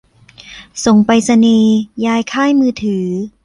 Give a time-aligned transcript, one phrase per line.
[0.85, 1.71] ส่งไปรษณีย์
[2.05, 3.05] ย้ายค่ายมือถือ